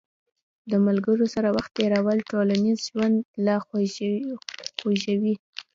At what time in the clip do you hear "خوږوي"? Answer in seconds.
4.83-5.35